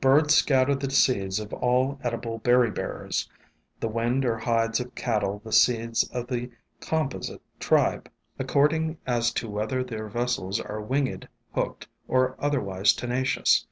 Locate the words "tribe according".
7.58-8.96